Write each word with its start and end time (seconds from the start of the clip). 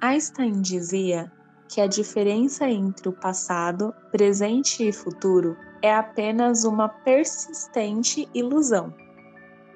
Einstein 0.00 0.62
dizia 0.62 1.32
que 1.68 1.80
a 1.80 1.88
diferença 1.88 2.68
entre 2.68 3.08
o 3.08 3.12
passado, 3.12 3.92
presente 4.12 4.86
e 4.88 4.92
futuro 4.92 5.56
é 5.82 5.92
apenas 5.92 6.62
uma 6.62 6.88
persistente 6.88 8.28
ilusão. 8.32 8.94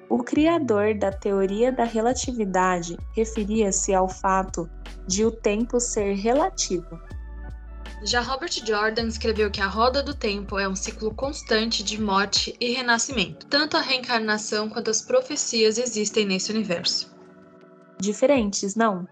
O 0.07 0.23
criador 0.23 0.97
da 0.97 1.11
teoria 1.11 1.73
da 1.73 1.83
relatividade 1.83 2.97
referia-se 3.13 3.93
ao 3.93 4.07
fato 4.07 4.69
de 5.05 5.25
o 5.25 5.31
tempo 5.31 5.81
ser 5.81 6.13
relativo. 6.13 6.97
Já 8.03 8.21
Robert 8.21 8.51
Jordan 8.65 9.07
escreveu 9.07 9.49
que 9.49 9.61
a 9.61 9.67
roda 9.67 10.03
do 10.03 10.13
tempo 10.13 10.59
é 10.59 10.67
um 10.67 10.75
ciclo 10.75 11.13
constante 11.13 11.83
de 11.83 11.99
morte 11.99 12.55
e 12.59 12.73
renascimento. 12.73 13.45
Tanto 13.47 13.77
a 13.77 13.81
reencarnação 13.81 14.69
quanto 14.69 14.91
as 14.91 15.01
profecias 15.01 15.77
existem 15.77 16.25
nesse 16.25 16.51
universo. 16.51 17.15
Diferentes, 17.99 18.75
não? 18.75 19.07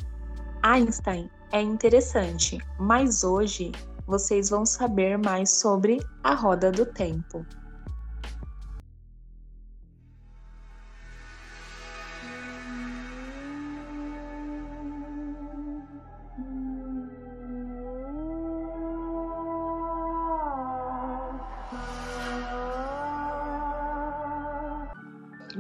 Einstein 0.62 1.30
é 1.52 1.62
interessante, 1.62 2.58
mas 2.80 3.24
hoje 3.24 3.72
vocês 4.06 4.50
vão 4.50 4.66
saber 4.66 5.18
mais 5.18 5.60
sobre 5.60 6.00
a 6.24 6.34
roda 6.34 6.72
do 6.72 6.86
tempo. 6.86 7.46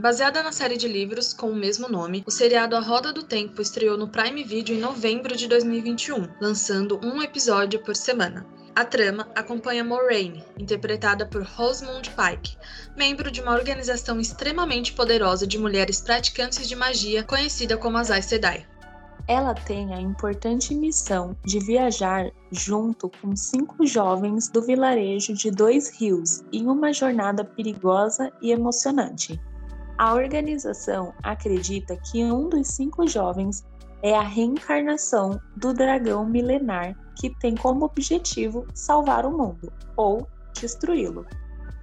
Baseada 0.03 0.43
na 0.43 0.51
série 0.51 0.75
de 0.75 0.85
livros 0.85 1.31
com 1.31 1.49
o 1.49 1.55
mesmo 1.55 1.87
nome, 1.87 2.25
o 2.27 2.29
seriado 2.29 2.75
A 2.75 2.81
Roda 2.81 3.13
do 3.13 3.23
Tempo 3.23 3.61
estreou 3.61 3.97
no 3.97 4.09
Prime 4.09 4.43
Video 4.43 4.75
em 4.75 4.79
novembro 4.81 5.33
de 5.33 5.47
2021, 5.47 6.27
lançando 6.41 6.99
um 7.01 7.21
episódio 7.21 7.81
por 7.81 7.95
semana. 7.95 8.45
A 8.75 8.83
trama 8.83 9.29
acompanha 9.33 9.81
Moraine, 9.81 10.43
interpretada 10.59 11.25
por 11.25 11.43
Rosamund 11.43 12.09
Pike, 12.09 12.57
membro 12.97 13.31
de 13.31 13.39
uma 13.39 13.53
organização 13.53 14.19
extremamente 14.19 14.91
poderosa 14.91 15.47
de 15.47 15.57
mulheres 15.57 16.01
praticantes 16.01 16.67
de 16.67 16.75
magia 16.75 17.23
conhecida 17.23 17.77
como 17.77 17.97
as 17.97 18.11
Aes 18.11 18.25
Sedai. 18.25 18.67
Ela 19.25 19.53
tem 19.53 19.93
a 19.93 20.01
importante 20.01 20.75
missão 20.75 21.33
de 21.45 21.59
viajar 21.59 22.29
junto 22.51 23.09
com 23.21 23.33
cinco 23.37 23.87
jovens 23.87 24.49
do 24.49 24.61
vilarejo 24.61 25.33
de 25.33 25.49
Dois 25.49 25.97
Rios 25.97 26.43
em 26.51 26.67
uma 26.67 26.91
jornada 26.91 27.45
perigosa 27.45 28.29
e 28.41 28.51
emocionante. 28.51 29.39
A 29.97 30.13
organização 30.13 31.13
acredita 31.21 31.95
que 31.97 32.23
um 32.23 32.49
dos 32.49 32.67
cinco 32.67 33.07
jovens 33.07 33.63
é 34.01 34.15
a 34.15 34.21
reencarnação 34.21 35.39
do 35.55 35.73
dragão 35.73 36.25
milenar 36.25 36.95
que 37.15 37.29
tem 37.39 37.55
como 37.55 37.85
objetivo 37.85 38.67
salvar 38.73 39.25
o 39.25 39.31
mundo 39.31 39.71
ou 39.95 40.27
destruí-lo. 40.59 41.25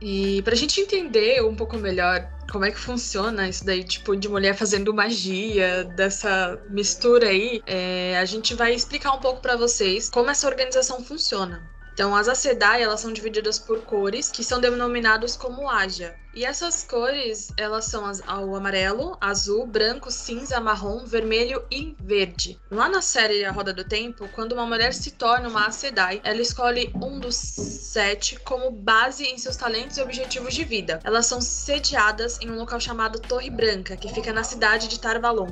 E 0.01 0.43
para 0.43 0.55
a 0.55 0.57
gente 0.57 0.81
entender 0.81 1.45
um 1.45 1.55
pouco 1.55 1.77
melhor 1.77 2.27
como 2.51 2.65
é 2.65 2.71
que 2.71 2.79
funciona 2.79 3.49
isso 3.49 3.65
daí, 3.65 3.85
tipo, 3.85 4.17
de 4.17 4.29
mulher 4.29 4.55
fazendo 4.55 4.93
magia, 4.93 5.85
dessa 5.85 6.59
mistura 6.71 7.29
aí, 7.29 7.63
é, 7.67 8.19
a 8.19 8.25
gente 8.25 8.55
vai 8.55 8.75
explicar 8.75 9.13
um 9.13 9.21
pouco 9.21 9.41
para 9.41 9.57
vocês 9.57 10.09
como 10.11 10.31
essa 10.31 10.49
organização 10.49 11.05
funciona. 11.05 11.63
Então, 12.01 12.17
as 12.17 12.29
Asedai, 12.29 12.83
elas 12.83 13.01
são 13.01 13.13
divididas 13.13 13.59
por 13.59 13.83
cores, 13.83 14.31
que 14.31 14.43
são 14.43 14.59
denominados 14.59 15.37
como 15.37 15.69
Aja. 15.69 16.15
E 16.35 16.47
essas 16.47 16.83
cores, 16.83 17.53
elas 17.59 17.85
são 17.85 18.07
as, 18.07 18.21
o 18.21 18.57
amarelo, 18.57 19.19
azul, 19.21 19.67
branco, 19.67 20.11
cinza, 20.11 20.59
marrom, 20.61 21.05
vermelho 21.05 21.63
e 21.71 21.95
verde. 22.01 22.59
Lá 22.71 22.89
na 22.89 23.03
série 23.03 23.45
A 23.45 23.53
Roda 23.53 23.75
do 23.75 23.85
Tempo, 23.85 24.27
quando 24.35 24.53
uma 24.53 24.65
mulher 24.65 24.95
se 24.95 25.11
torna 25.11 25.51
uma 25.51 25.67
Asedai, 25.67 26.23
ela 26.25 26.41
escolhe 26.41 26.91
um 26.95 27.21
dos 27.21 27.37
sete 27.37 28.41
como 28.41 28.71
base 28.71 29.25
em 29.25 29.37
seus 29.37 29.57
talentos 29.57 29.99
e 29.99 30.03
objetivos 30.03 30.55
de 30.55 30.65
vida. 30.65 31.01
Elas 31.05 31.27
são 31.27 31.39
sediadas 31.39 32.41
em 32.41 32.51
um 32.51 32.57
local 32.57 32.81
chamado 32.81 33.21
Torre 33.21 33.51
Branca, 33.51 33.95
que 33.95 34.09
fica 34.09 34.33
na 34.33 34.43
cidade 34.43 34.89
de 34.89 34.99
Tarvalon. 34.99 35.51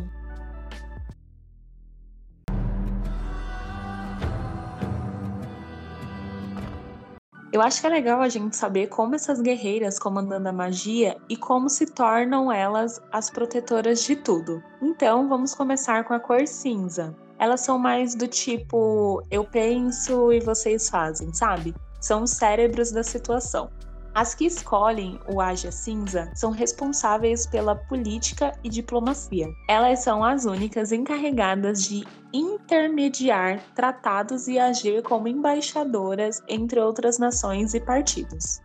Eu 7.51 7.63
acho 7.63 7.81
que 7.81 7.87
é 7.87 7.91
legal 7.91 8.21
a 8.21 8.29
gente 8.29 8.55
saber 8.55 8.89
como 8.89 9.15
essas 9.15 9.41
guerreiras 9.41 9.99
comandando 9.99 10.49
a 10.51 10.53
magia 10.53 11.17
e 11.31 11.37
como 11.37 11.71
se 11.71 11.87
tornam 11.87 12.53
elas 12.53 13.01
as 13.11 13.31
protetoras 13.31 14.03
de 14.03 14.17
tudo. 14.17 14.63
Então, 14.83 15.29
vamos 15.31 15.55
começar 15.55 16.05
com 16.05 16.13
a 16.13 16.21
cor 16.21 16.47
cinza. 16.47 17.17
Elas 17.39 17.63
são 17.63 17.79
mais 17.79 18.15
do 18.15 18.27
tipo 18.27 19.23
eu 19.31 19.45
penso 19.45 20.31
e 20.31 20.41
vocês 20.41 20.91
fazem, 20.91 21.33
sabe? 21.33 21.75
São 21.99 22.25
os 22.25 22.33
cérebros 22.33 22.93
da 22.93 23.03
situação. 23.03 23.71
As 24.15 24.35
que 24.35 24.47
escolhem 24.47 25.19
o 25.29 25.41
Aja 25.41 25.71
Cinza 25.71 26.31
são 26.35 26.51
responsáveis 26.51 27.47
pela 27.47 27.77
política 27.77 28.53
e 28.65 28.69
diplomacia. 28.69 29.49
Elas 29.69 30.01
são 30.01 30.25
as 30.25 30.45
únicas 30.45 30.93
encarregadas 30.93 31.85
de 31.85 32.05
intermediar 32.33 33.63
tratados 33.75 34.49
e 34.49 34.59
agir 34.59 35.03
como 35.03 35.29
embaixadoras 35.29 36.43
entre 36.49 36.81
outras 36.81 37.19
nações 37.19 37.75
e 37.75 37.81
partidos. 37.81 38.61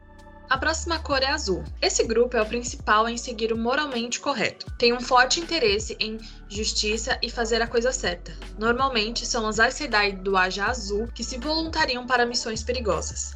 A 0.50 0.58
próxima 0.58 1.00
cor 1.00 1.24
é 1.24 1.30
azul. 1.30 1.64
Esse 1.82 2.04
grupo 2.04 2.38
é 2.38 2.42
o 2.42 2.46
principal 2.46 3.10
em 3.10 3.18
seguir 3.18 3.52
o 3.52 3.58
moralmente 3.58 4.20
correto. 4.20 4.72
Tem 4.78 4.94
um 4.94 5.00
forte 5.00 5.40
interesse 5.40 5.98
em 6.00 6.20
justiça 6.48 7.18
e 7.24 7.30
fazer 7.30 7.62
a 7.62 7.68
coisa 7.68 7.92
certa. 7.92 8.38
Normalmente 8.60 9.26
são 9.26 9.48
as 9.48 9.60
Aes 9.60 9.74
Sedai 9.74 10.12
do 10.12 10.38
Aja 10.38 10.66
Azul 10.66 11.08
que 11.08 11.24
se 11.24 11.40
voluntariam 11.40 12.06
para 12.06 12.26
missões 12.26 12.62
perigosas. 12.62 13.36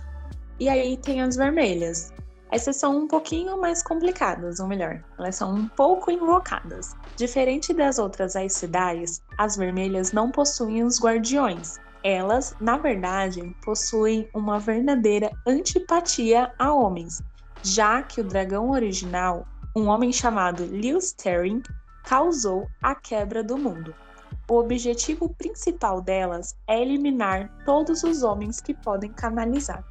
E 0.59 0.67
aí 0.67 0.97
tem 0.97 1.21
as 1.21 1.35
vermelhas. 1.35 2.11
Essas 2.49 2.77
são 2.77 2.97
um 2.97 3.07
pouquinho 3.07 3.59
mais 3.59 3.83
complicadas, 3.83 4.59
ou 4.59 4.67
melhor, 4.67 5.03
elas 5.19 5.35
são 5.35 5.53
um 5.53 5.67
pouco 5.67 6.09
invocadas. 6.09 6.95
Diferente 7.15 7.73
das 7.73 7.99
outras 7.99 8.35
Aes 8.35 8.63
as 9.37 9.57
vermelhas 9.57 10.13
não 10.13 10.31
possuem 10.31 10.83
os 10.83 10.99
guardiões. 10.99 11.77
Elas, 12.03 12.55
na 12.61 12.77
verdade, 12.77 13.41
possuem 13.63 14.29
uma 14.33 14.59
verdadeira 14.59 15.29
antipatia 15.45 16.51
a 16.57 16.73
homens, 16.73 17.21
já 17.61 18.01
que 18.01 18.21
o 18.21 18.23
dragão 18.23 18.71
original, 18.71 19.45
um 19.75 19.87
homem 19.87 20.11
chamado 20.11 20.65
Lewis 20.65 21.11
Terring, 21.11 21.61
causou 22.05 22.67
a 22.81 22.95
quebra 22.95 23.43
do 23.43 23.57
mundo. 23.57 23.93
O 24.49 24.55
objetivo 24.55 25.27
principal 25.35 26.01
delas 26.01 26.55
é 26.67 26.81
eliminar 26.81 27.51
todos 27.65 28.03
os 28.03 28.23
homens 28.23 28.61
que 28.61 28.73
podem 28.73 29.11
canalizar. 29.11 29.83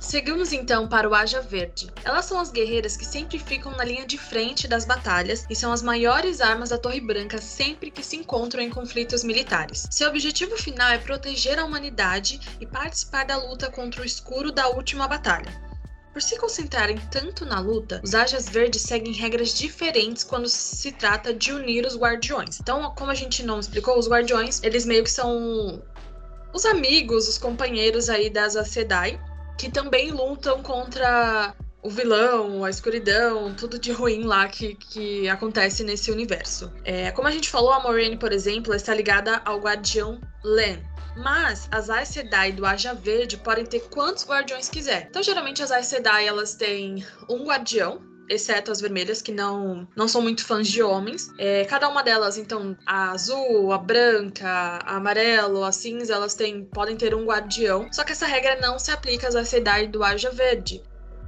Seguimos 0.00 0.52
então 0.52 0.86
para 0.86 1.08
o 1.08 1.14
Aja 1.14 1.40
Verde. 1.40 1.88
Elas 2.04 2.24
são 2.24 2.38
as 2.38 2.52
guerreiras 2.52 2.96
que 2.96 3.04
sempre 3.04 3.36
ficam 3.36 3.72
na 3.72 3.84
linha 3.84 4.06
de 4.06 4.16
frente 4.16 4.68
das 4.68 4.84
batalhas 4.84 5.44
e 5.50 5.56
são 5.56 5.72
as 5.72 5.82
maiores 5.82 6.40
armas 6.40 6.68
da 6.70 6.78
Torre 6.78 7.00
Branca 7.00 7.38
sempre 7.38 7.90
que 7.90 8.02
se 8.02 8.16
encontram 8.16 8.62
em 8.62 8.70
conflitos 8.70 9.24
militares. 9.24 9.88
Seu 9.90 10.08
objetivo 10.08 10.56
final 10.56 10.88
é 10.90 10.98
proteger 10.98 11.58
a 11.58 11.64
humanidade 11.64 12.40
e 12.60 12.66
participar 12.66 13.24
da 13.24 13.36
luta 13.36 13.70
contra 13.70 14.00
o 14.00 14.04
escuro 14.04 14.52
da 14.52 14.68
última 14.68 15.08
batalha. 15.08 15.68
Por 16.12 16.22
se 16.22 16.38
concentrarem 16.38 16.98
tanto 17.10 17.44
na 17.44 17.60
luta, 17.60 18.00
os 18.02 18.14
Ajas 18.14 18.48
Verdes 18.48 18.82
seguem 18.82 19.12
regras 19.12 19.52
diferentes 19.52 20.22
quando 20.22 20.48
se 20.48 20.92
trata 20.92 21.34
de 21.34 21.52
unir 21.52 21.84
os 21.84 21.96
guardiões. 21.96 22.60
Então, 22.60 22.92
como 22.96 23.10
a 23.10 23.14
gente 23.14 23.42
não 23.42 23.60
explicou, 23.60 23.98
os 23.98 24.08
guardiões, 24.08 24.62
eles 24.62 24.86
meio 24.86 25.04
que 25.04 25.10
são 25.10 25.82
os 26.52 26.64
amigos, 26.64 27.28
os 27.28 27.36
companheiros 27.36 28.08
aí 28.08 28.30
das 28.30 28.56
Asedai, 28.56 29.20
que 29.58 29.68
também 29.68 30.12
lutam 30.12 30.62
contra 30.62 31.54
o 31.82 31.90
vilão, 31.90 32.64
a 32.64 32.70
escuridão, 32.70 33.52
tudo 33.54 33.78
de 33.78 33.92
ruim 33.92 34.22
lá 34.22 34.48
que, 34.48 34.74
que 34.74 35.28
acontece 35.28 35.84
nesse 35.84 36.10
universo. 36.10 36.72
É, 36.84 37.10
como 37.10 37.28
a 37.28 37.30
gente 37.30 37.50
falou, 37.50 37.72
a 37.72 37.80
Moraine, 37.80 38.16
por 38.16 38.32
exemplo, 38.32 38.74
está 38.74 38.94
ligada 38.94 39.42
ao 39.44 39.58
Guardião 39.58 40.20
Len. 40.44 40.82
Mas 41.16 41.68
as 41.72 41.90
Aes 41.90 42.10
Sedai 42.10 42.52
do 42.52 42.64
Aja 42.64 42.94
Verde 42.94 43.36
podem 43.36 43.64
ter 43.64 43.80
quantos 43.90 44.24
guardiões 44.24 44.68
quiser. 44.68 45.08
Então, 45.10 45.22
geralmente, 45.22 45.62
as 45.62 45.72
Aes 45.72 45.86
Sedai, 45.86 46.28
elas 46.28 46.54
têm 46.54 47.04
um 47.28 47.44
guardião, 47.44 48.00
exceto 48.28 48.70
as 48.70 48.80
vermelhas, 48.80 49.22
que 49.22 49.32
não, 49.32 49.86
não 49.96 50.08
são 50.08 50.20
muito 50.20 50.44
fãs 50.44 50.68
de 50.68 50.82
homens. 50.82 51.32
É, 51.38 51.64
cada 51.64 51.88
uma 51.88 52.02
delas, 52.02 52.36
então, 52.36 52.76
a 52.86 53.10
azul, 53.10 53.72
a 53.72 53.78
branca, 53.78 54.48
a 54.48 54.96
amarelo, 54.96 55.64
a 55.64 55.72
cinza, 55.72 56.14
elas 56.14 56.34
têm, 56.34 56.64
podem 56.64 56.96
ter 56.96 57.14
um 57.14 57.24
guardião. 57.24 57.88
Só 57.92 58.04
que 58.04 58.12
essa 58.12 58.26
regra 58.26 58.58
não 58.60 58.78
se 58.78 58.90
aplica 58.90 59.28
às 59.28 59.48
Sedai 59.48 59.86
do 59.86 60.02
Aja 60.02 60.30
Verde. 60.30 60.82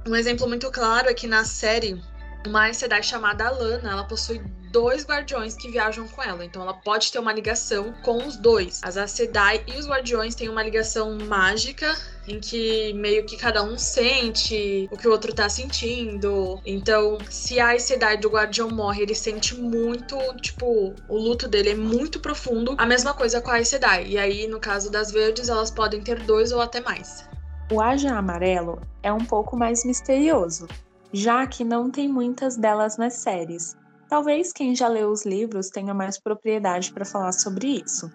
Um 0.07 0.15
exemplo 0.15 0.47
muito 0.47 0.69
claro 0.71 1.09
é 1.09 1.13
que 1.13 1.27
na 1.27 1.43
série, 1.43 2.01
uma 2.45 2.63
Aes 2.63 2.77
Sedai 2.77 3.03
chamada 3.03 3.47
Alana, 3.47 3.91
ela 3.91 4.03
possui 4.03 4.41
dois 4.71 5.05
guardiões 5.05 5.55
que 5.55 5.69
viajam 5.69 6.07
com 6.07 6.23
ela. 6.23 6.43
Então 6.43 6.61
ela 6.61 6.73
pode 6.73 7.11
ter 7.11 7.19
uma 7.19 7.33
ligação 7.33 7.93
com 8.03 8.25
os 8.25 8.35
dois. 8.37 8.79
As 8.83 8.97
Aes 8.97 9.11
Sedai 9.11 9.63
e 9.67 9.77
os 9.77 9.87
guardiões 9.87 10.33
têm 10.33 10.49
uma 10.49 10.63
ligação 10.63 11.17
mágica 11.27 11.95
em 12.31 12.39
que 12.39 12.93
meio 12.93 13.25
que 13.25 13.37
cada 13.37 13.63
um 13.63 13.77
sente 13.77 14.87
o 14.91 14.97
que 14.97 15.07
o 15.07 15.11
outro 15.11 15.33
tá 15.33 15.49
sentindo. 15.49 16.59
Então, 16.65 17.17
se 17.29 17.59
a 17.59 17.67
Aes 17.67 17.83
Sedai 17.83 18.17
do 18.17 18.29
Guardião 18.29 18.69
morre, 18.69 19.03
ele 19.03 19.15
sente 19.15 19.55
muito, 19.55 20.17
tipo, 20.37 20.93
o 21.07 21.17
luto 21.17 21.47
dele 21.47 21.71
é 21.71 21.75
muito 21.75 22.19
profundo. 22.19 22.75
A 22.77 22.85
mesma 22.85 23.13
coisa 23.13 23.41
com 23.41 23.51
a 23.51 23.55
Aes 23.55 23.67
Sedai. 23.67 24.07
E 24.07 24.17
aí, 24.17 24.47
no 24.47 24.59
caso 24.59 24.91
das 24.91 25.11
verdes, 25.11 25.49
elas 25.49 25.71
podem 25.71 26.01
ter 26.01 26.23
dois 26.23 26.51
ou 26.51 26.61
até 26.61 26.81
mais. 26.81 27.29
O 27.71 27.79
Aja 27.79 28.17
Amarelo 28.17 28.81
é 29.01 29.13
um 29.13 29.23
pouco 29.23 29.55
mais 29.55 29.85
misterioso, 29.85 30.67
já 31.13 31.47
que 31.47 31.63
não 31.63 31.89
tem 31.89 32.07
muitas 32.07 32.57
delas 32.57 32.97
nas 32.97 33.13
séries. 33.13 33.77
Talvez 34.09 34.51
quem 34.51 34.75
já 34.75 34.89
leu 34.89 35.09
os 35.09 35.25
livros 35.25 35.69
tenha 35.69 35.93
mais 35.93 36.19
propriedade 36.19 36.91
para 36.91 37.05
falar 37.05 37.31
sobre 37.31 37.81
isso. 37.85 38.11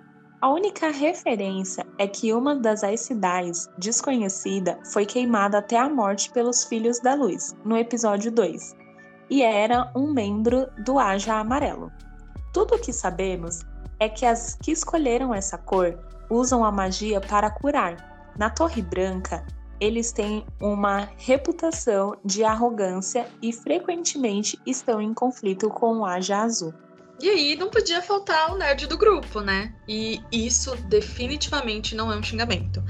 A 0.46 0.48
única 0.48 0.92
referência 0.92 1.84
é 1.98 2.06
que 2.06 2.32
uma 2.32 2.54
das 2.54 2.84
Aes 2.84 3.00
Sedais, 3.00 3.68
desconhecida, 3.76 4.78
foi 4.92 5.04
queimada 5.04 5.58
até 5.58 5.76
a 5.76 5.88
morte 5.88 6.30
pelos 6.30 6.62
Filhos 6.62 7.00
da 7.00 7.14
Luz, 7.14 7.56
no 7.64 7.76
episódio 7.76 8.30
2, 8.30 8.76
e 9.28 9.42
era 9.42 9.90
um 9.92 10.12
membro 10.12 10.68
do 10.84 11.00
Aja 11.00 11.34
Amarelo. 11.34 11.90
Tudo 12.52 12.76
o 12.76 12.78
que 12.78 12.92
sabemos 12.92 13.62
é 13.98 14.08
que 14.08 14.24
as 14.24 14.54
que 14.62 14.70
escolheram 14.70 15.34
essa 15.34 15.58
cor 15.58 15.98
usam 16.30 16.64
a 16.64 16.70
magia 16.70 17.20
para 17.20 17.50
curar, 17.50 18.32
na 18.38 18.48
Torre 18.48 18.82
Branca, 18.82 19.44
eles 19.80 20.12
têm 20.12 20.46
uma 20.62 21.08
reputação 21.16 22.16
de 22.24 22.44
arrogância 22.44 23.26
e 23.42 23.52
frequentemente 23.52 24.56
estão 24.64 25.02
em 25.02 25.12
conflito 25.12 25.68
com 25.70 25.98
o 25.98 26.06
Aja 26.06 26.42
Azul. 26.42 26.72
E 27.20 27.30
aí 27.30 27.56
não 27.56 27.70
podia 27.70 28.02
faltar 28.02 28.52
o 28.52 28.58
nerd 28.58 28.86
do 28.86 28.98
grupo, 28.98 29.40
né? 29.40 29.74
E 29.88 30.20
isso 30.30 30.76
definitivamente 30.88 31.94
não 31.94 32.12
é 32.12 32.16
um 32.16 32.22
xingamento. 32.22 32.82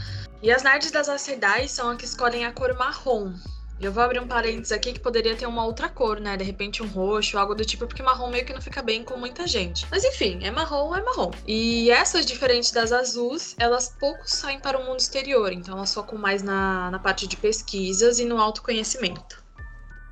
E 0.43 0.51
as 0.51 0.63
nerds 0.63 0.91
das 0.91 1.09
Acidais 1.09 1.71
são 1.71 1.91
as 1.91 1.97
que 1.97 2.05
escolhem 2.05 2.45
a 2.45 2.53
cor 2.53 2.77
marrom, 2.77 3.33
eu 3.79 3.93
vou 3.93 4.03
abrir 4.03 4.21
um 4.21 4.27
parênteses 4.27 4.73
aqui 4.73 4.95
que 4.95 5.01
poderia 5.01 5.37
ter 5.37 5.45
uma 5.45 5.63
outra 5.65 5.87
cor, 5.87 6.19
né? 6.19 6.35
De 6.35 6.43
repente 6.43 6.83
um 6.83 6.87
roxo, 6.87 7.37
algo 7.37 7.55
do 7.55 7.63
tipo, 7.63 7.87
porque 7.87 8.03
marrom 8.03 8.31
meio 8.31 8.45
que 8.45 8.55
não 8.55 8.61
fica 8.61 8.83
bem 8.83 9.05
com 9.05 9.19
muita 9.19 9.47
gente. 9.47 9.87
Mas 9.91 10.03
enfim, 10.03 10.39
é 10.43 10.51
marrom, 10.51 10.95
é 10.95 11.03
marrom. 11.03 11.31
E 11.47 11.91
essas, 11.91 12.25
diferentes 12.25 12.71
das 12.71 12.91
azuis, 12.91 13.55
elas 13.59 13.95
pouco 14.01 14.23
saem 14.25 14.59
para 14.59 14.79
o 14.79 14.85
mundo 14.85 15.01
exterior, 15.01 15.53
então 15.53 15.77
elas 15.77 15.93
focam 15.93 16.19
mais 16.19 16.43
na, 16.43 16.91
na 16.91 16.99
parte 16.99 17.27
de 17.27 17.37
pesquisas 17.37 18.19
e 18.19 18.25
no 18.25 18.41
autoconhecimento. 18.41 19.45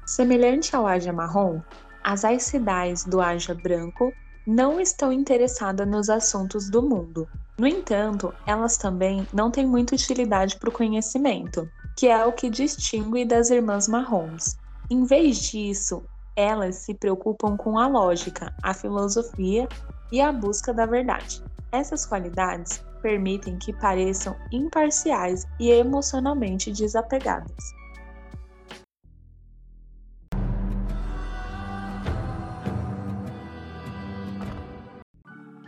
Semelhante 0.04 0.76
ao 0.76 0.86
Aja 0.86 1.14
marrom, 1.14 1.62
as 2.04 2.24
aicidais 2.24 3.04
do 3.04 3.20
Aja 3.20 3.54
branco 3.54 4.12
não 4.46 4.78
estão 4.78 5.12
interessadas 5.12 5.88
nos 5.88 6.10
assuntos 6.10 6.68
do 6.68 6.82
mundo. 6.82 7.26
No 7.58 7.66
entanto, 7.66 8.32
elas 8.46 8.76
também 8.76 9.26
não 9.32 9.50
têm 9.50 9.66
muita 9.66 9.94
utilidade 9.94 10.56
para 10.58 10.68
o 10.68 10.72
conhecimento 10.72 11.68
que 11.96 12.08
é 12.08 12.24
o 12.24 12.32
que 12.32 12.50
distingue 12.50 13.24
das 13.24 13.50
irmãs 13.50 13.88
marrons. 13.88 14.56
Em 14.90 15.04
vez 15.04 15.38
disso, 15.38 16.02
elas 16.36 16.76
se 16.76 16.94
preocupam 16.94 17.56
com 17.56 17.78
a 17.78 17.86
lógica, 17.86 18.52
a 18.62 18.74
filosofia 18.74 19.68
e 20.10 20.20
a 20.20 20.32
busca 20.32 20.74
da 20.74 20.86
verdade. 20.86 21.42
Essas 21.72 22.04
qualidades 22.04 22.84
permitem 23.00 23.56
que 23.58 23.72
pareçam 23.72 24.34
imparciais 24.50 25.44
e 25.60 25.70
emocionalmente 25.70 26.72
desapegadas. 26.72 27.54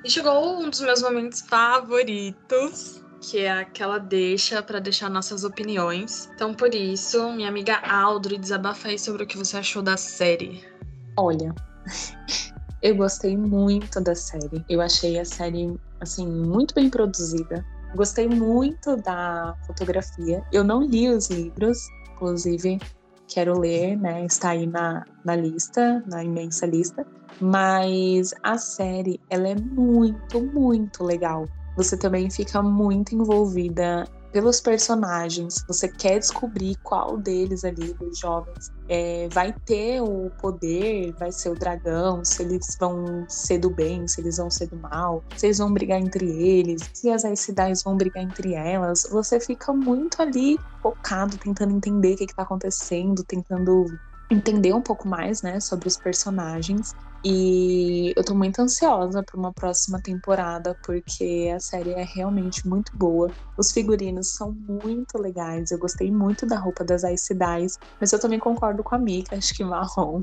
E 0.06 0.08
chegou 0.08 0.60
um 0.60 0.70
dos 0.70 0.80
meus 0.82 1.02
momentos 1.02 1.40
favoritos, 1.40 3.02
que 3.20 3.40
é 3.40 3.50
aquela 3.50 3.98
deixa 3.98 4.62
para 4.62 4.78
deixar 4.78 5.10
nossas 5.10 5.42
opiniões. 5.42 6.30
Então, 6.32 6.54
por 6.54 6.72
isso, 6.72 7.32
minha 7.32 7.48
amiga 7.48 7.78
Aldri, 7.78 8.38
desabafa 8.38 8.86
aí 8.86 9.00
sobre 9.00 9.24
o 9.24 9.26
que 9.26 9.36
você 9.36 9.56
achou 9.56 9.82
da 9.82 9.96
série. 9.96 10.62
Olha, 11.18 11.52
eu 12.80 12.94
gostei 12.94 13.36
muito 13.36 14.00
da 14.00 14.14
série. 14.14 14.64
Eu 14.68 14.80
achei 14.80 15.18
a 15.18 15.24
série, 15.24 15.76
assim, 16.00 16.24
muito 16.24 16.72
bem 16.72 16.88
produzida. 16.88 17.66
Gostei 17.96 18.28
muito 18.28 18.96
da 18.98 19.56
fotografia. 19.66 20.40
Eu 20.52 20.62
não 20.62 20.82
li 20.84 21.08
os 21.08 21.28
livros, 21.30 21.78
inclusive 22.12 22.78
quero 23.28 23.58
ler, 23.58 23.96
né? 23.96 24.24
Está 24.24 24.50
aí 24.50 24.66
na, 24.66 25.04
na 25.24 25.36
lista, 25.36 26.02
na 26.06 26.24
imensa 26.24 26.66
lista. 26.66 27.06
Mas 27.40 28.34
a 28.42 28.56
série, 28.56 29.20
ela 29.28 29.48
é 29.48 29.54
muito, 29.54 30.40
muito 30.40 31.04
legal 31.04 31.46
você 31.76 31.96
também 31.96 32.30
fica 32.30 32.62
muito 32.62 33.14
envolvida 33.14 34.08
pelos 34.32 34.60
personagens. 34.60 35.64
Você 35.66 35.88
quer 35.88 36.18
descobrir 36.18 36.76
qual 36.82 37.16
deles 37.16 37.64
ali, 37.64 37.94
dos 37.94 38.18
jovens, 38.18 38.70
é, 38.88 39.28
vai 39.30 39.52
ter 39.64 40.00
o 40.00 40.30
poder, 40.40 41.12
vai 41.18 41.32
ser 41.32 41.50
o 41.50 41.54
dragão, 41.54 42.24
se 42.24 42.42
eles 42.42 42.76
vão 42.78 43.24
ser 43.28 43.58
do 43.58 43.70
bem, 43.70 44.06
se 44.06 44.20
eles 44.20 44.36
vão 44.36 44.50
ser 44.50 44.66
do 44.68 44.76
mal, 44.76 45.24
se 45.36 45.46
eles 45.46 45.58
vão 45.58 45.72
brigar 45.72 46.00
entre 46.00 46.26
eles, 46.26 46.88
se 46.92 47.10
as 47.10 47.24
cidades 47.40 47.82
vão 47.82 47.96
brigar 47.96 48.22
entre 48.22 48.54
elas. 48.54 49.06
Você 49.10 49.40
fica 49.40 49.72
muito 49.72 50.20
ali 50.20 50.58
focado, 50.82 51.36
tentando 51.38 51.74
entender 51.74 52.14
o 52.14 52.16
que, 52.16 52.24
está 52.24 52.42
acontecendo, 52.42 53.24
tentando 53.24 53.86
entender 54.30 54.72
um 54.72 54.82
pouco 54.82 55.08
mais, 55.08 55.42
né, 55.42 55.60
sobre 55.60 55.88
os 55.88 55.96
personagens. 55.96 56.94
E 57.28 58.12
eu 58.16 58.22
tô 58.22 58.36
muito 58.36 58.60
ansiosa 58.60 59.20
para 59.20 59.36
uma 59.36 59.52
próxima 59.52 60.00
temporada, 60.00 60.76
porque 60.86 61.52
a 61.52 61.58
série 61.58 61.90
é 61.90 62.04
realmente 62.04 62.68
muito 62.68 62.96
boa. 62.96 63.28
Os 63.58 63.72
figurinos 63.72 64.34
são 64.34 64.52
muito 64.52 65.18
legais. 65.18 65.72
Eu 65.72 65.78
gostei 65.80 66.08
muito 66.08 66.46
da 66.46 66.56
roupa 66.56 66.84
das 66.84 67.02
Ice 67.02 67.36
mas 68.00 68.12
eu 68.12 68.20
também 68.20 68.38
concordo 68.38 68.84
com 68.84 68.94
a 68.94 68.98
Mika, 68.98 69.34
acho 69.34 69.52
que 69.54 69.64
marrom 69.64 70.20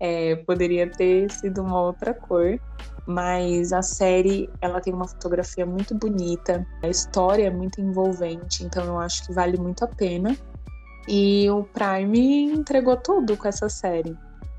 é, 0.00 0.36
poderia 0.36 0.90
ter 0.90 1.30
sido 1.30 1.60
uma 1.62 1.82
outra 1.82 2.14
cor. 2.14 2.58
Mas 3.06 3.70
a 3.74 3.82
série, 3.82 4.48
ela 4.62 4.80
tem 4.80 4.94
uma 4.94 5.06
fotografia 5.06 5.66
muito 5.66 5.94
bonita, 5.94 6.66
a 6.82 6.88
história 6.88 7.48
é 7.48 7.50
muito 7.50 7.82
envolvente, 7.82 8.64
então 8.64 8.82
eu 8.82 8.98
acho 8.98 9.26
que 9.26 9.34
vale 9.34 9.58
muito 9.58 9.84
a 9.84 9.88
pena. 9.88 10.34
E 11.06 11.50
o 11.50 11.64
Prime 11.64 12.44
entregou 12.50 12.96
tudo 12.96 13.36
com 13.36 13.46
essa 13.46 13.68
série. 13.68 14.16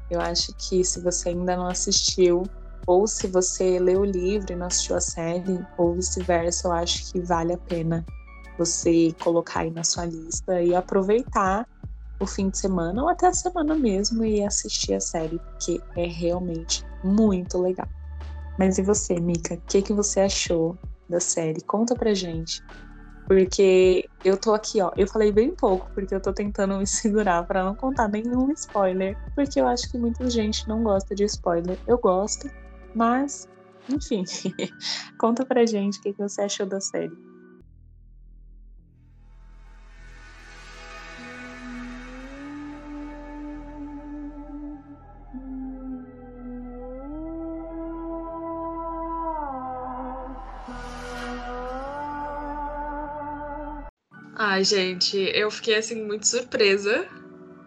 Eu 0.09 0.21
acho 0.21 0.53
que 0.57 0.83
se 0.83 1.01
você 1.01 1.29
ainda 1.29 1.55
não 1.55 1.67
assistiu, 1.67 2.43
ou 2.87 3.07
se 3.07 3.27
você 3.27 3.79
leu 3.79 4.01
o 4.01 4.05
livro 4.05 4.51
e 4.51 4.55
não 4.55 4.67
assistiu 4.67 4.95
a 4.95 5.01
série, 5.01 5.59
ou 5.77 5.95
vice-versa, 5.95 6.67
eu 6.67 6.71
acho 6.73 7.11
que 7.11 7.19
vale 7.21 7.53
a 7.53 7.57
pena 7.57 8.05
você 8.57 9.13
colocar 9.19 9.61
aí 9.61 9.71
na 9.71 9.83
sua 9.83 10.05
lista 10.05 10.61
e 10.61 10.73
aproveitar 10.73 11.67
o 12.19 12.25
fim 12.25 12.49
de 12.49 12.57
semana 12.57 13.01
ou 13.01 13.09
até 13.09 13.27
a 13.27 13.33
semana 13.33 13.75
mesmo 13.75 14.23
e 14.23 14.43
assistir 14.43 14.93
a 14.93 14.99
série, 14.99 15.39
porque 15.39 15.81
é 15.97 16.05
realmente 16.05 16.83
muito 17.03 17.57
legal. 17.57 17.87
Mas 18.57 18.77
e 18.77 18.81
você, 18.81 19.19
Mika? 19.19 19.55
O 19.55 19.61
que, 19.67 19.81
que 19.81 19.93
você 19.93 20.21
achou 20.21 20.77
da 21.09 21.19
série? 21.19 21.61
Conta 21.61 21.93
pra 21.95 22.13
gente. 22.13 22.61
Porque 23.27 24.07
eu 24.23 24.37
tô 24.37 24.53
aqui, 24.53 24.81
ó. 24.81 24.91
Eu 24.95 25.07
falei 25.07 25.31
bem 25.31 25.55
pouco, 25.55 25.89
porque 25.93 26.13
eu 26.13 26.21
tô 26.21 26.31
tentando 26.31 26.77
me 26.77 26.85
segurar 26.87 27.45
para 27.45 27.63
não 27.63 27.75
contar 27.75 28.07
nenhum 28.07 28.51
spoiler. 28.51 29.17
Porque 29.35 29.59
eu 29.59 29.67
acho 29.67 29.89
que 29.91 29.97
muita 29.97 30.29
gente 30.29 30.67
não 30.67 30.83
gosta 30.83 31.15
de 31.15 31.23
spoiler. 31.25 31.77
Eu 31.87 31.97
gosto, 31.97 32.49
mas, 32.93 33.47
enfim. 33.89 34.23
Conta 35.19 35.45
pra 35.45 35.65
gente 35.65 35.99
o 35.99 36.01
que 36.01 36.13
você 36.13 36.43
achou 36.43 36.65
da 36.65 36.79
série. 36.79 37.34
Ai, 54.55 54.63
gente, 54.63 55.17
eu 55.17 55.51
fiquei 55.51 55.75
assim 55.75 56.01
muito 56.01 56.25
surpresa, 56.25 57.05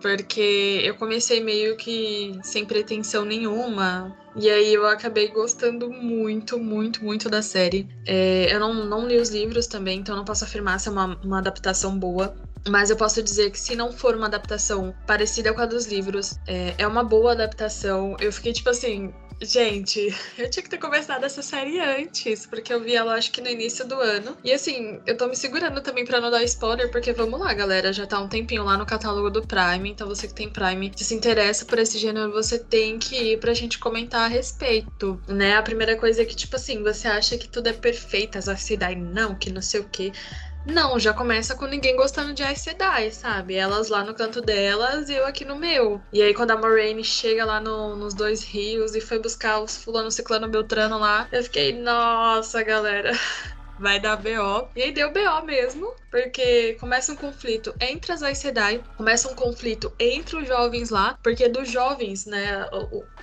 porque 0.01 0.81
eu 0.83 0.95
comecei 0.95 1.39
meio 1.39 1.77
que 1.77 2.41
sem 2.43 2.65
pretensão 2.65 3.27
nenhuma, 3.27 4.17
e 4.35 4.49
aí 4.49 4.73
eu 4.73 4.87
acabei 4.87 5.29
gostando 5.29 5.91
muito, 5.91 6.59
muito, 6.59 7.05
muito 7.05 7.29
da 7.29 7.43
série. 7.43 7.87
É, 8.07 8.55
eu 8.55 8.59
não, 8.59 8.73
não 8.87 9.07
li 9.07 9.19
os 9.19 9.29
livros 9.29 9.67
também, 9.67 9.99
então 10.01 10.17
não 10.17 10.25
posso 10.25 10.45
afirmar 10.45 10.81
se 10.81 10.89
é 10.89 10.93
uma, 10.93 11.15
uma 11.23 11.39
adaptação 11.41 11.99
boa. 11.99 12.35
Mas 12.67 12.89
eu 12.89 12.97
posso 12.97 13.23
dizer 13.23 13.51
que 13.51 13.61
se 13.61 13.77
não 13.77 13.93
for 13.93 14.15
uma 14.17 14.27
adaptação 14.27 14.95
parecida 15.07 15.53
com 15.53 15.61
a 15.61 15.67
dos 15.67 15.85
livros, 15.87 16.39
é, 16.47 16.75
é 16.79 16.87
uma 16.87 17.05
boa 17.05 17.33
adaptação. 17.33 18.17
Eu 18.19 18.33
fiquei 18.33 18.55
tipo 18.55 18.71
assim, 18.71 19.13
Gente, 19.41 20.09
eu 20.37 20.51
tinha 20.51 20.63
que 20.65 20.69
ter 20.69 20.79
começado 20.79 21.23
essa 21.25 21.43
série 21.43 21.79
antes, 21.79 22.45
porque 22.45 22.73
eu 22.73 22.83
vi 22.83 22.97
ela 22.97 23.15
acho 23.15 23.31
que 23.31 23.41
no 23.41 23.49
início 23.49 23.87
do 23.87 23.95
ano. 24.01 24.37
E 24.43 24.53
assim, 24.53 25.01
eu 25.07 25.17
tô 25.17 25.29
me 25.29 25.37
segurando 25.37 25.81
também 25.81 26.05
pra 26.05 26.21
não 26.21 26.29
dar 26.29 26.43
spoiler, 26.43 26.91
porque 26.91 27.13
vamos 27.13 27.39
lá, 27.39 27.55
galera, 27.55 27.93
já 27.93 28.05
tá 28.05 28.21
um 28.21 28.29
tempinho 28.29 28.65
lá 28.65 28.77
no 28.77 28.85
catálogo 28.85 29.31
do 29.31 29.47
Prime, 29.47 29.89
então 29.91 30.09
você 30.09 30.27
que 30.27 30.35
tem 30.35 30.51
Prime, 30.53 30.93
se 30.97 31.05
se 31.05 31.15
interessa 31.15 31.65
por 31.65 31.79
esse 31.79 31.99
gênero, 31.99 32.33
você 32.33 32.59
tem 32.59 32.99
que 32.99 33.35
ir 33.35 33.39
pra 33.39 33.55
gente 33.55 33.79
comentar 33.79 34.23
a 34.23 34.29
respeito, 34.29 35.23
né? 35.29 35.57
A 35.57 35.63
primeira 35.63 35.97
coisa 35.97 36.23
é 36.23 36.25
que, 36.25 36.35
tipo 36.35 36.57
assim, 36.57 36.83
você 36.83 37.07
acha 37.07 37.39
que 37.39 37.49
tudo 37.49 37.69
é 37.69 37.73
perfeito, 37.73 38.39
as 38.39 38.49
cidade 38.61 38.97
não, 39.01 39.39
que 39.39 39.53
não 39.53 39.63
sei 39.63 39.81
o 39.81 39.89
que. 39.89 40.13
Não, 40.65 40.99
já 40.99 41.15
começa 41.15 41.57
com 41.57 41.67
ninguém 41.67 41.97
gostando 41.97 42.35
de 42.35 42.43
Aes 42.43 42.61
Sedai, 42.61 43.11
sabe? 43.11 43.55
Elas 43.55 43.89
lá 43.89 44.05
no 44.05 44.15
canto 44.15 44.41
delas 44.43 45.09
e 45.09 45.15
eu 45.15 45.27
aqui 45.27 45.45
no 45.45 45.57
meu. 45.57 46.01
E 46.13 46.21
aí 46.23 46.35
quando 46.35 46.51
a 46.51 46.57
Moraine 46.57 47.03
chega 47.03 47.45
lá 47.45 47.61
no, 47.61 47.97
nos 47.97 48.15
dois 48.15 48.43
rios 48.45 48.95
e 48.95 49.01
foi 49.01 49.19
buscar 49.19 49.61
os 49.61 49.77
fulano, 49.77 50.11
ciclano, 50.11 50.49
beltrano 50.49 50.99
lá, 50.99 51.27
eu 51.33 51.43
fiquei, 51.43 51.73
nossa, 51.73 52.63
galera. 52.63 53.13
vai 53.79 54.01
dar 54.01 54.17
BO. 54.17 54.71
E 54.75 54.83
aí 54.83 54.93
deu 54.93 55.13
BO 55.13 55.45
mesmo, 55.45 55.95
porque 56.11 56.75
começa 56.75 57.13
um 57.13 57.17
conflito 57.17 57.75
entre 57.81 58.13
as 58.13 58.23
Aes 58.23 58.39
Sedai, 58.39 58.83
começa 58.97 59.31
um 59.31 59.35
conflito 59.35 59.95
entre 59.99 60.37
os 60.37 60.49
jovens 60.49 60.91
lá, 60.91 61.17
porque 61.23 61.49
dos 61.49 61.71
jovens, 61.71 62.27
né, 62.27 62.67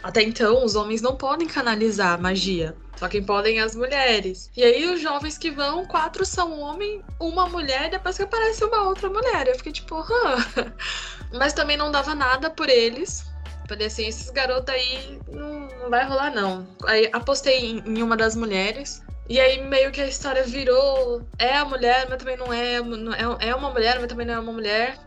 até 0.02 0.22
então 0.24 0.64
os 0.64 0.76
homens 0.76 1.02
não 1.02 1.18
podem 1.18 1.48
canalizar 1.48 2.20
magia. 2.20 2.76
Só 2.98 3.10
quem 3.10 3.24
podem 3.24 3.60
as 3.60 3.76
mulheres. 3.76 4.50
E 4.56 4.64
aí 4.64 4.86
os 4.86 5.02
jovens 5.02 5.38
que 5.38 5.52
vão, 5.52 5.86
quatro 5.86 6.26
são 6.26 6.60
homem, 6.60 7.02
uma 7.20 7.48
mulher, 7.48 7.90
depois 7.90 8.16
que 8.16 8.24
aparece 8.24 8.64
uma 8.64 8.84
outra 8.84 9.10
mulher. 9.10 9.48
Eu 9.48 9.56
fiquei 9.56 9.74
tipo, 9.74 9.96
Hã? 9.96 10.74
mas 11.34 11.54
também 11.54 11.76
não 11.76 11.92
dava 11.92 12.16
nada 12.16 12.50
por 12.50 12.70
eles. 12.70 13.26
Falei 13.68 13.88
assim, 13.88 14.08
esses 14.08 14.30
garotos 14.30 14.74
aí 14.74 15.20
não, 15.28 15.68
não 15.82 15.90
vai 15.90 16.06
rolar 16.06 16.34
não. 16.34 16.68
Aí 16.86 17.10
apostei 17.12 17.66
em, 17.66 17.84
em 17.86 18.04
uma 18.04 18.16
das 18.16 18.36
mulheres. 18.36 19.02
E 19.28 19.40
aí 19.40 19.62
meio 19.68 19.92
que 19.92 20.02
a 20.02 20.08
história 20.08 20.44
virou. 20.44 21.28
É 21.40 21.58
a 21.58 21.66
mulher, 21.66 22.08
mas 22.10 22.20
também 22.20 22.38
não 22.38 22.54
é. 22.54 22.76
É, 22.76 23.50
é 23.50 23.56
uma 23.56 23.72
mulher, 23.72 24.00
mas 24.00 24.08
também 24.08 24.26
não 24.26 24.36
é 24.36 24.40
uma 24.40 24.54
mulher. 24.54 24.98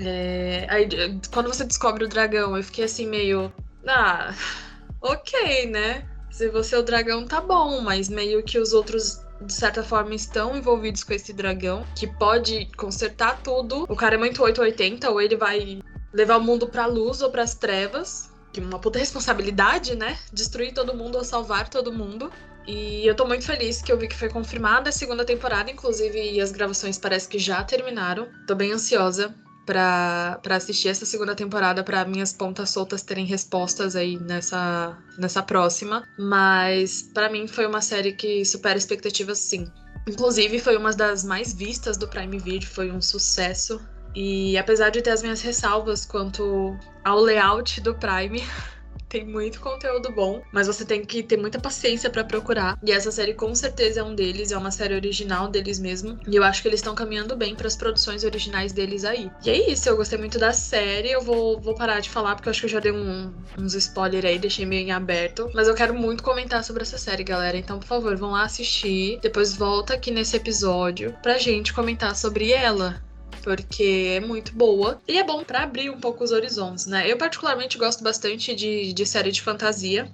É, 0.00 0.66
aí 0.68 0.88
quando 1.32 1.48
você 1.48 1.64
descobre 1.64 2.04
o 2.04 2.08
dragão, 2.08 2.56
eu 2.56 2.62
fiquei 2.64 2.84
assim 2.84 3.06
meio. 3.06 3.52
Ah, 3.86 4.34
ok, 5.00 5.66
né? 5.66 6.04
Se 6.32 6.48
você 6.48 6.74
é 6.74 6.78
o 6.78 6.82
dragão, 6.82 7.26
tá 7.26 7.42
bom, 7.42 7.82
mas 7.82 8.08
meio 8.08 8.42
que 8.42 8.58
os 8.58 8.72
outros 8.72 9.20
de 9.38 9.52
certa 9.52 9.82
forma 9.82 10.14
estão 10.14 10.56
envolvidos 10.56 11.04
com 11.04 11.12
esse 11.12 11.32
dragão, 11.32 11.84
que 11.94 12.06
pode 12.06 12.70
consertar 12.76 13.42
tudo. 13.42 13.84
O 13.88 13.94
cara 13.94 14.14
é 14.14 14.18
muito 14.18 14.42
880, 14.42 15.10
ou 15.10 15.20
ele 15.20 15.36
vai 15.36 15.80
levar 16.12 16.38
o 16.38 16.42
mundo 16.42 16.66
pra 16.66 16.86
luz 16.86 17.20
ou 17.20 17.30
pras 17.30 17.54
trevas. 17.54 18.30
Que 18.50 18.60
uma 18.60 18.78
puta 18.78 18.98
responsabilidade, 18.98 19.94
né? 19.94 20.16
Destruir 20.32 20.72
todo 20.72 20.96
mundo 20.96 21.18
ou 21.18 21.24
salvar 21.24 21.68
todo 21.68 21.92
mundo. 21.92 22.32
E 22.66 23.06
eu 23.06 23.14
tô 23.14 23.26
muito 23.26 23.44
feliz 23.44 23.82
que 23.82 23.92
eu 23.92 23.98
vi 23.98 24.08
que 24.08 24.16
foi 24.16 24.28
confirmada 24.28 24.88
a 24.88 24.92
segunda 24.92 25.24
temporada, 25.24 25.70
inclusive, 25.70 26.18
e 26.18 26.40
as 26.40 26.52
gravações 26.52 26.98
parece 26.98 27.28
que 27.28 27.38
já 27.38 27.62
terminaram. 27.64 28.28
Tô 28.46 28.54
bem 28.54 28.72
ansiosa 28.72 29.34
para 29.64 30.40
assistir 30.50 30.88
essa 30.88 31.06
segunda 31.06 31.34
temporada 31.34 31.84
para 31.84 32.04
minhas 32.04 32.32
pontas 32.32 32.70
soltas 32.70 33.02
terem 33.02 33.24
respostas 33.24 33.94
aí 33.94 34.18
nessa, 34.18 34.96
nessa 35.18 35.42
próxima. 35.42 36.02
Mas 36.18 37.02
para 37.14 37.30
mim 37.30 37.46
foi 37.46 37.66
uma 37.66 37.80
série 37.80 38.12
que 38.12 38.44
supera 38.44 38.78
expectativas 38.78 39.38
sim. 39.38 39.66
Inclusive 40.08 40.58
foi 40.58 40.76
uma 40.76 40.92
das 40.92 41.24
mais 41.24 41.52
vistas 41.52 41.96
do 41.96 42.08
Prime 42.08 42.38
Video, 42.38 42.68
foi 42.68 42.90
um 42.90 43.00
sucesso. 43.00 43.80
E 44.14 44.58
apesar 44.58 44.90
de 44.90 45.00
ter 45.00 45.10
as 45.10 45.22
minhas 45.22 45.40
ressalvas 45.40 46.04
quanto 46.04 46.76
ao 47.04 47.20
layout 47.20 47.80
do 47.80 47.94
Prime, 47.94 48.42
tem 49.12 49.26
muito 49.26 49.60
conteúdo 49.60 50.10
bom, 50.10 50.42
mas 50.50 50.66
você 50.66 50.86
tem 50.86 51.04
que 51.04 51.22
ter 51.22 51.36
muita 51.36 51.60
paciência 51.60 52.08
para 52.08 52.24
procurar. 52.24 52.78
E 52.82 52.90
essa 52.90 53.12
série 53.12 53.34
com 53.34 53.54
certeza 53.54 54.00
é 54.00 54.02
um 54.02 54.14
deles, 54.14 54.52
é 54.52 54.56
uma 54.56 54.70
série 54.70 54.94
original 54.94 55.48
deles 55.48 55.78
mesmo. 55.78 56.18
E 56.26 56.34
eu 56.34 56.42
acho 56.42 56.62
que 56.62 56.68
eles 56.68 56.80
estão 56.80 56.94
caminhando 56.94 57.36
bem 57.36 57.54
para 57.54 57.66
as 57.66 57.76
produções 57.76 58.24
originais 58.24 58.72
deles 58.72 59.04
aí. 59.04 59.30
E 59.44 59.50
é 59.50 59.70
isso, 59.70 59.86
eu 59.86 59.98
gostei 59.98 60.18
muito 60.18 60.38
da 60.38 60.54
série. 60.54 61.10
Eu 61.10 61.20
vou, 61.20 61.60
vou 61.60 61.74
parar 61.74 62.00
de 62.00 62.08
falar 62.08 62.34
porque 62.34 62.48
eu 62.48 62.52
acho 62.52 62.60
que 62.60 62.66
eu 62.66 62.70
já 62.70 62.80
dei 62.80 62.92
um, 62.92 63.30
uns 63.58 63.74
spoilers 63.74 64.24
aí, 64.24 64.38
deixei 64.38 64.64
meio 64.64 64.86
em 64.86 64.92
aberto. 64.92 65.50
Mas 65.52 65.68
eu 65.68 65.74
quero 65.74 65.92
muito 65.92 66.22
comentar 66.22 66.64
sobre 66.64 66.82
essa 66.82 66.96
série, 66.96 67.22
galera. 67.22 67.58
Então, 67.58 67.78
por 67.78 67.86
favor, 67.86 68.16
vão 68.16 68.30
lá 68.30 68.44
assistir. 68.44 69.18
Depois 69.20 69.54
volta 69.54 69.92
aqui 69.92 70.10
nesse 70.10 70.36
episódio 70.36 71.14
pra 71.22 71.36
gente 71.36 71.74
comentar 71.74 72.16
sobre 72.16 72.50
ela 72.50 73.02
porque 73.42 74.14
é 74.16 74.20
muito 74.20 74.54
boa 74.54 75.00
e 75.06 75.18
é 75.18 75.24
bom 75.24 75.44
para 75.44 75.62
abrir 75.62 75.90
um 75.90 76.00
pouco 76.00 76.24
os 76.24 76.30
horizontes, 76.32 76.86
né? 76.86 77.10
Eu 77.10 77.18
particularmente 77.18 77.76
gosto 77.78 78.02
bastante 78.02 78.54
de, 78.54 78.92
de 78.92 79.06
série 79.06 79.32
de 79.32 79.42
fantasia. 79.42 80.10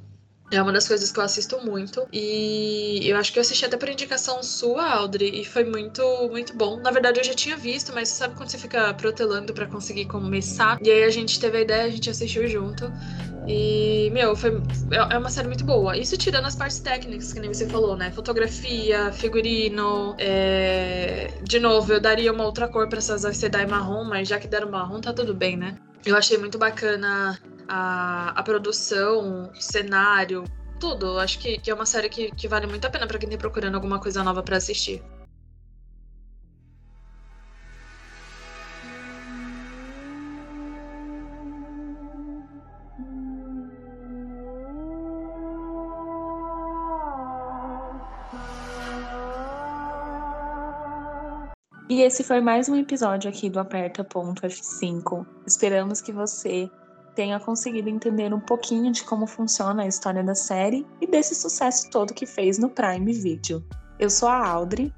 É 0.50 0.62
uma 0.62 0.72
das 0.72 0.88
coisas 0.88 1.12
que 1.12 1.18
eu 1.18 1.22
assisto 1.22 1.60
muito. 1.64 2.08
E 2.12 3.00
eu 3.04 3.16
acho 3.16 3.32
que 3.32 3.38
eu 3.38 3.42
assisti 3.42 3.64
até 3.64 3.76
por 3.76 3.88
indicação 3.88 4.42
sua, 4.42 4.94
Audrey, 4.94 5.40
e 5.40 5.44
foi 5.44 5.64
muito, 5.64 6.02
muito 6.30 6.56
bom. 6.56 6.80
Na 6.80 6.90
verdade, 6.90 7.20
eu 7.20 7.24
já 7.24 7.34
tinha 7.34 7.56
visto, 7.56 7.92
mas 7.92 8.08
sabe 8.08 8.34
quando 8.34 8.48
você 8.48 8.58
fica 8.58 8.94
protelando 8.94 9.52
para 9.52 9.66
conseguir 9.66 10.06
começar? 10.06 10.78
E 10.82 10.90
aí 10.90 11.04
a 11.04 11.10
gente 11.10 11.38
teve 11.38 11.58
a 11.58 11.60
ideia, 11.60 11.84
a 11.84 11.90
gente 11.90 12.08
assistiu 12.08 12.46
junto. 12.48 12.90
E, 13.46 14.10
meu, 14.12 14.34
foi, 14.34 14.62
é, 14.90 15.14
é 15.14 15.18
uma 15.18 15.30
série 15.30 15.48
muito 15.48 15.64
boa. 15.64 15.96
Isso 15.96 16.16
tirando 16.16 16.46
as 16.46 16.56
partes 16.56 16.78
técnicas, 16.80 17.32
que 17.32 17.40
nem 17.40 17.52
você 17.52 17.66
falou, 17.66 17.96
né? 17.96 18.10
Fotografia, 18.10 19.12
figurino. 19.12 20.14
É... 20.18 21.30
De 21.42 21.58
novo, 21.60 21.92
eu 21.92 22.00
daria 22.00 22.32
uma 22.32 22.44
outra 22.44 22.68
cor 22.68 22.88
pra 22.88 22.98
essas 22.98 23.36
Sedai 23.36 23.66
marrom, 23.66 24.04
mas 24.04 24.28
já 24.28 24.38
que 24.38 24.48
deram 24.48 24.70
marrom, 24.70 25.00
tá 25.00 25.12
tudo 25.12 25.34
bem, 25.34 25.56
né? 25.56 25.76
Eu 26.04 26.16
achei 26.16 26.38
muito 26.38 26.58
bacana 26.58 27.38
a, 27.68 28.30
a 28.30 28.42
produção, 28.42 29.50
cenário, 29.54 30.44
tudo. 30.80 31.18
Acho 31.18 31.38
que, 31.38 31.58
que 31.58 31.70
é 31.70 31.74
uma 31.74 31.86
série 31.86 32.08
que, 32.08 32.30
que 32.32 32.48
vale 32.48 32.66
muito 32.66 32.84
a 32.86 32.90
pena 32.90 33.06
para 33.06 33.18
quem 33.18 33.28
tá 33.28 33.36
procurando 33.36 33.74
alguma 33.74 34.00
coisa 34.00 34.24
nova 34.24 34.42
para 34.42 34.56
assistir. 34.56 35.02
E 51.90 52.02
esse 52.02 52.22
foi 52.22 52.40
mais 52.40 52.68
um 52.68 52.76
episódio 52.76 53.30
aqui 53.30 53.48
do 53.48 53.58
Aperta.f5. 53.58 55.26
Esperamos 55.46 56.02
que 56.02 56.12
você 56.12 56.70
tenha 57.18 57.40
conseguido 57.40 57.88
entender 57.88 58.32
um 58.32 58.38
pouquinho 58.38 58.92
de 58.92 59.02
como 59.02 59.26
funciona 59.26 59.82
a 59.82 59.88
história 59.88 60.22
da 60.22 60.36
série 60.36 60.86
e 61.00 61.06
desse 61.08 61.34
sucesso 61.34 61.90
todo 61.90 62.14
que 62.14 62.24
fez 62.24 62.58
no 62.58 62.70
Prime 62.70 63.12
Video. 63.12 63.60
Eu 63.98 64.08
sou 64.08 64.28
a 64.28 64.46
Audrey. 64.46 64.94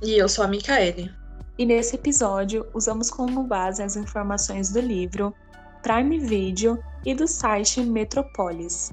E 0.00 0.12
eu 0.12 0.28
sou 0.28 0.44
a 0.44 0.46
Micaele. 0.46 1.12
E 1.58 1.66
nesse 1.66 1.96
episódio 1.96 2.64
usamos 2.72 3.10
como 3.10 3.42
base 3.42 3.82
as 3.82 3.96
informações 3.96 4.70
do 4.70 4.78
livro, 4.78 5.34
Prime 5.82 6.20
Video 6.20 6.78
e 7.04 7.16
do 7.16 7.26
site 7.26 7.82
Metropolis. 7.82 8.92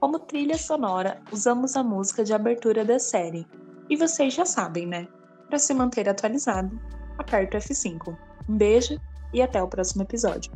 Como 0.00 0.20
trilha 0.20 0.56
sonora, 0.56 1.20
usamos 1.30 1.76
a 1.76 1.82
música 1.82 2.24
de 2.24 2.32
abertura 2.32 2.82
da 2.82 2.98
série. 2.98 3.46
E 3.90 3.96
vocês 3.96 4.32
já 4.32 4.46
sabem, 4.46 4.86
né? 4.86 5.06
Para 5.50 5.58
se 5.58 5.74
manter 5.74 6.08
atualizado, 6.08 6.80
aperte 7.18 7.58
o 7.58 7.60
F5. 7.60 8.16
Um 8.48 8.56
beijo 8.56 8.98
e 9.34 9.42
até 9.42 9.62
o 9.62 9.68
próximo 9.68 10.02
episódio. 10.02 10.50